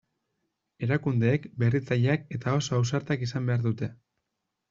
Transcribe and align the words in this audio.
Erakundeek 0.87 1.43
berritzaileak 1.63 2.25
eta 2.39 2.55
oso 2.61 2.79
ausartak 2.79 3.27
izan 3.27 3.51
behar 3.51 3.65
dute. 3.67 3.93